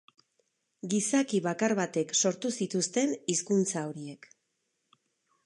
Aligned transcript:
Gizaki 0.93 1.41
bakar 1.47 1.75
batek 1.81 2.15
sortu 2.23 2.53
zituzten 2.61 3.15
hizkuntza 3.35 3.87
horiek. 3.93 4.31